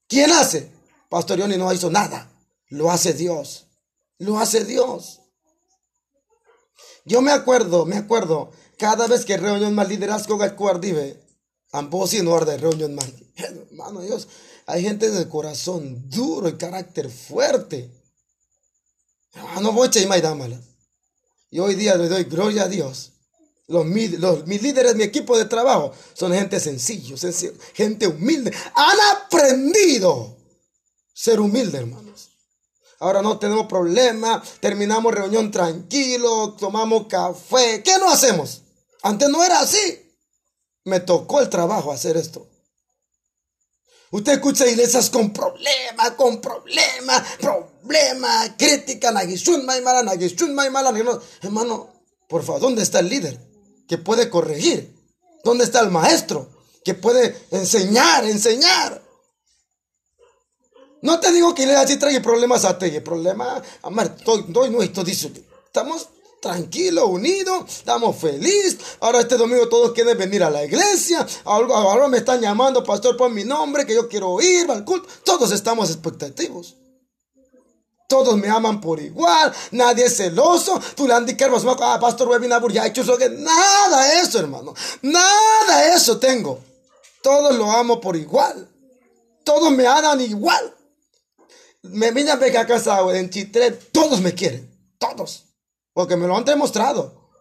[0.07, 0.71] ¿Quién hace?
[1.09, 2.31] Pastor Yoni no hizo nada.
[2.69, 3.67] Lo hace Dios.
[4.17, 5.21] Lo hace Dios.
[7.05, 11.21] Yo me acuerdo, me acuerdo, cada vez que reunión más liderazgo Gacuardive,
[11.71, 13.11] ambos no de reunión más.
[13.35, 14.27] Hermano Dios,
[14.65, 17.91] hay gente de corazón duro y carácter fuerte.
[19.61, 20.61] No voy a dámala.
[21.53, 23.11] Y hoy día le doy gloria a Dios.
[23.67, 27.15] Los, los, mis líderes, mi equipo de trabajo, son gente sencillo,
[27.75, 28.51] gente humilde.
[28.73, 30.35] Han aprendido
[31.13, 32.31] ser humilde, hermanos.
[32.97, 37.83] Ahora no tenemos problema, terminamos reunión tranquilo, tomamos café.
[37.83, 38.63] ¿Qué no hacemos?
[39.03, 40.11] Antes no era así.
[40.85, 42.47] Me tocó el trabajo hacer esto.
[44.09, 47.72] Usted escucha iglesias con problemas, con problemas, problemas,
[48.57, 50.93] crítica, nagisun mala, nagisun mala.
[51.41, 51.89] Hermano,
[52.27, 53.39] por favor, ¿dónde está el líder
[53.87, 54.93] que puede corregir?
[55.43, 56.49] ¿Dónde está el maestro
[56.83, 59.01] que puede enseñar, enseñar?
[61.01, 65.03] No te digo que le así trae problemas a ti, problema, amar, estoy, no estoy
[65.03, 65.41] diciendo.
[65.65, 66.07] Estamos
[66.41, 68.77] tranquilos, unidos, estamos felices.
[68.99, 71.25] Ahora este domingo todos quieren venir a la iglesia.
[71.45, 75.07] Ahora me están llamando, pastor, por mi nombre, que yo quiero ir al culto.
[75.23, 76.75] Todos estamos expectativos.
[78.13, 80.79] Todos me aman por igual, nadie es celoso.
[81.11, 81.35] Andas
[81.81, 82.29] ah, pastor,
[82.71, 84.75] ya hecho eso nada eso, hermano.
[85.01, 86.59] Nada eso tengo.
[87.23, 88.69] Todos lo amo por igual.
[89.43, 90.75] Todos me aman igual.
[91.81, 95.45] Me vine a a casa en Chitre, todos me quieren, todos,
[95.91, 97.31] porque me lo han demostrado.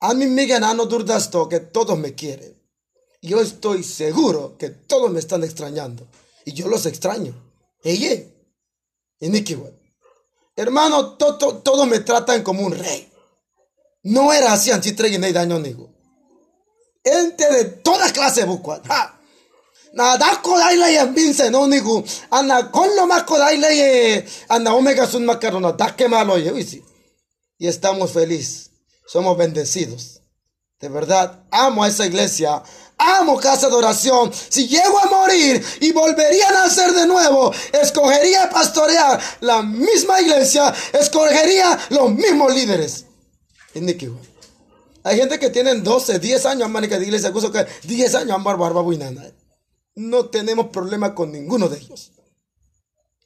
[0.00, 2.60] A mí me no dudas que todos me quieren.
[3.20, 6.08] Yo estoy seguro que todos me están extrañando.
[6.44, 7.32] Y yo los extraño.
[7.84, 8.24] Ella.
[9.28, 9.58] Nicky,
[10.56, 13.10] Hermano, todos me tratan como un rey.
[14.02, 15.90] No era así y en daño nigo.
[17.04, 18.84] Gente de toda clase bucuat
[19.92, 25.24] na da kodaile ya binse no nigu ana lo más kodaile ye ana omega sun
[25.24, 26.82] macarona da que malo ye
[27.58, 28.70] y estamos felices
[29.06, 30.22] somos bendecidos.
[30.80, 32.62] De verdad amo a esa iglesia
[33.18, 38.48] amo casa de oración si llego a morir y volvería a nacer de nuevo escogería
[38.50, 43.06] pastorear la misma iglesia escogería los mismos líderes
[45.04, 49.34] hay gente que tienen 12, 10 años en de iglesia, que 10 años en.
[49.94, 52.12] No tenemos problema con ninguno de ellos.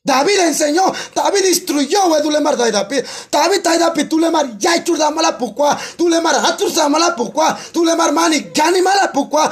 [0.07, 0.85] David enseñó,
[1.15, 3.05] David instruyó, güey, tú le mar David.
[3.31, 7.59] David, David, tú le mar ya da mala pucua, tú le mar da mala pucua,
[7.73, 9.51] tú le mar mani gani mala pucua,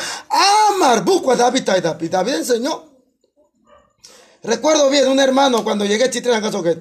[0.70, 2.11] amar bucua, David, David.
[2.11, 2.84] David enseñó.
[4.42, 6.78] Recuerdo bien un hermano cuando llegué a Chitre, caso que,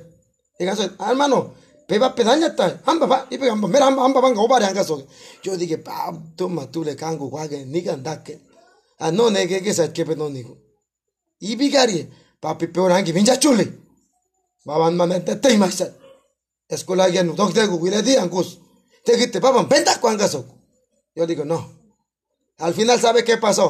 [0.60, 1.54] hermano,
[1.88, 5.04] peba pedaña está, amba va, y pega, mira, amba, amba, amba, amba,
[5.42, 8.40] Yo dije, pa, toma, tú le cango, guague, ni gandake
[9.04, 10.56] ano nege ke sat ke penon niku
[11.42, 12.08] ibi gari
[12.44, 13.66] papi peor hangi vinja chuli.
[14.66, 15.92] Baban mamen te te masat
[16.68, 18.60] escuela ya no doctor gu wile di angus
[19.06, 20.28] te gite baban venta cuanga
[21.16, 21.60] yo digo no.
[22.58, 23.68] Al final sabe qué pasó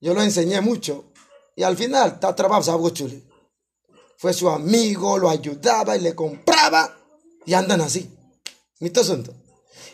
[0.00, 1.12] yo lo enseñé mucho
[1.56, 3.22] y al final está trabajando algo chuli.
[4.16, 6.96] Fue su amigo lo ayudaba y le compraba
[7.44, 8.08] y andan así.
[8.80, 9.41] Mito asunto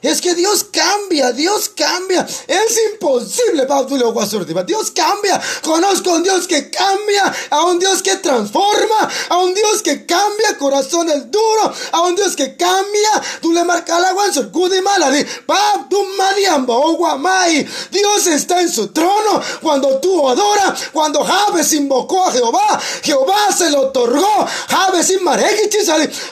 [0.03, 2.27] es que Dios cambia, Dios cambia.
[2.47, 3.67] Es imposible,
[4.65, 5.41] Dios cambia.
[5.63, 10.07] Conozco a un Dios que cambia, a un Dios que transforma, a un Dios que
[10.07, 13.23] cambia corazones duros, a un Dios que cambia.
[13.41, 14.53] Tú le marcas la agua en su
[17.91, 23.71] Dios está en su trono cuando tú adoras, cuando Jabes invocó a Jehová, Jehová se
[23.71, 24.47] lo otorgó.
[24.69, 25.25] Jabes sin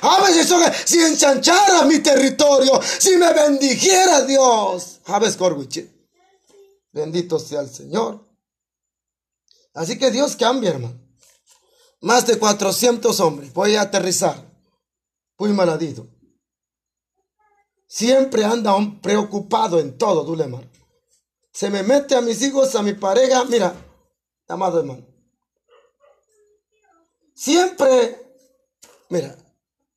[0.01, 0.37] Jabes
[0.85, 5.01] si ensanchara mi territorio, si me bendiga bendijera Dios.
[6.93, 8.25] Bendito sea el Señor.
[9.75, 10.99] Así que Dios cambia, hermano.
[12.01, 13.53] Más de 400 hombres.
[13.53, 14.43] Voy a aterrizar.
[15.39, 16.07] Muy maladito.
[17.87, 20.69] Siempre anda un preocupado en todo, Dulemar.
[21.53, 23.45] Se me mete a mis hijos, a mi pareja.
[23.45, 23.75] Mira,
[24.49, 25.07] amado hermano.
[27.35, 28.19] Siempre,
[29.11, 29.37] mira,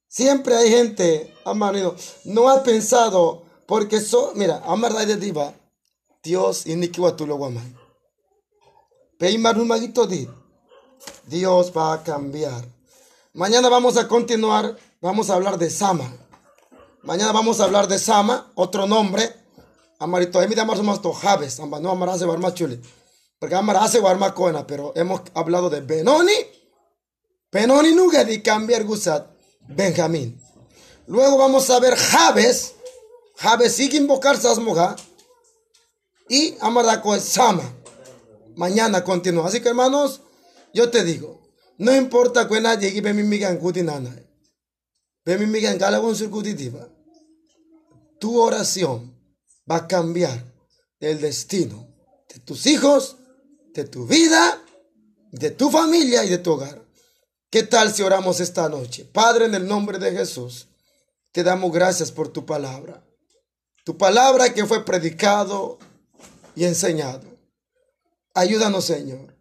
[0.07, 1.95] siempre hay gente, amado,
[2.25, 5.53] no ha pensado porque eso, mira, amar de diva,
[6.23, 7.37] Dios iniquiwa tu lo.
[9.19, 10.27] Peimar un maguito di.
[11.27, 12.65] Dios va a cambiar.
[13.33, 16.11] Mañana vamos a continuar, vamos a hablar de Sama.
[17.03, 19.35] Mañana vamos a hablar de Sama, otro nombre.
[19.99, 22.81] Amarito, emida más más tojaves, no amar hace más chuli.
[23.37, 26.33] Porque amar hace más coena, pero hemos hablado de Benoni.
[27.51, 29.27] Benoni nunca de cambiar gusat
[29.67, 30.41] Benjamín.
[31.05, 32.78] Luego vamos a ver Javes
[33.39, 34.97] Jabe sigue invocar Sasmoja
[36.27, 37.63] y Amarako Sama.
[38.55, 39.47] Mañana continúa.
[39.47, 40.21] Así que hermanos,
[40.73, 41.41] yo te digo,
[41.77, 44.13] no importa cuándo llegue mi migan kuti nana.
[45.25, 46.89] mi migan gala un circutitiva.
[48.19, 49.17] tu oración
[49.69, 50.43] va a cambiar
[50.99, 51.87] el destino
[52.27, 53.15] de tus hijos,
[53.73, 54.61] de tu vida,
[55.31, 56.85] de tu familia y de tu hogar.
[57.49, 59.05] ¿Qué tal si oramos esta noche?
[59.05, 60.67] Padre, en el nombre de Jesús,
[61.31, 63.08] te damos gracias por tu palabra.
[63.83, 65.79] Tu palabra que fue predicado
[66.55, 67.27] y enseñado.
[68.33, 69.35] Ayúdanos, Señor.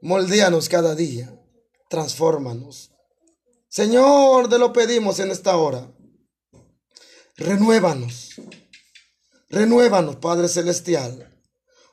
[0.00, 1.32] Moldéanos cada día.
[1.88, 2.90] Transfórmanos.
[3.68, 5.90] Señor, te lo pedimos en esta hora.
[7.36, 8.30] Renuévanos.
[9.48, 11.32] Renuévanos, Padre Celestial.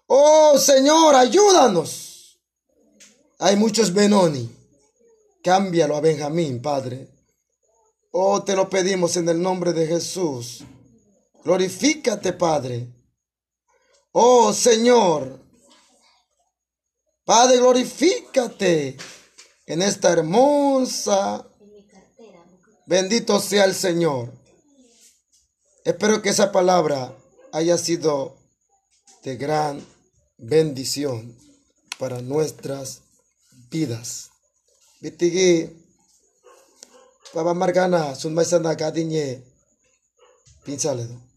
[0.07, 2.39] Oh Señor, ayúdanos.
[3.37, 4.49] Hay muchos Benoni.
[5.43, 7.07] Cámbialo a Benjamín, Padre.
[8.11, 10.63] Oh, te lo pedimos en el nombre de Jesús.
[11.43, 12.87] Glorifícate, Padre.
[14.11, 15.39] Oh Señor.
[17.23, 18.97] Padre, glorifícate
[19.65, 21.47] en esta hermosa.
[22.87, 24.33] Bendito sea el Señor.
[25.85, 27.15] Espero que esa palabra
[27.51, 28.35] haya sido
[29.23, 29.85] de gran
[30.37, 31.37] bendición
[31.99, 33.01] para nuestras
[33.69, 34.31] vidas.
[35.01, 35.69] Bitigi
[37.33, 39.43] Baba Margana sun maisana gadiñe
[40.65, 41.28] pinchaledo.